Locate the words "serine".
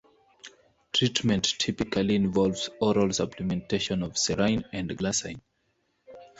4.13-4.63